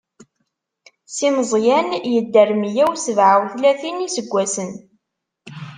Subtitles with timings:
[1.13, 4.71] Si Meẓyan yedder meyya u sebɛa u tlatin n iseggasen.